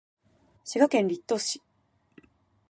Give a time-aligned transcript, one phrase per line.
[0.65, 1.61] 滋賀県栗東市